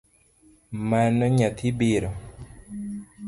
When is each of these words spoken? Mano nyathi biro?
Mano 0.89 1.25
nyathi 1.37 1.67
biro? 1.77 2.11